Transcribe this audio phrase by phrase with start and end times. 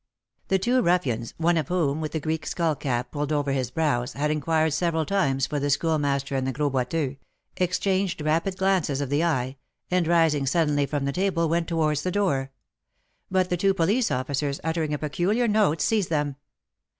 [0.47, 4.13] The two ruffians, one of whom, with the Greek skull cap pulled over his brows,
[4.13, 7.17] had inquired several times for the Schoolmaster and the Gros Boiteux,
[7.57, 9.57] exchanged rapid glances of the eye,
[9.91, 12.49] and, rising suddenly from the table, went towards the door;
[13.29, 16.35] but the two police officers, uttering a peculiar note, seized them.